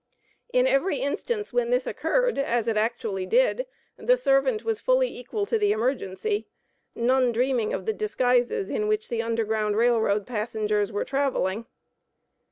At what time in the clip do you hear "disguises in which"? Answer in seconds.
7.93-9.09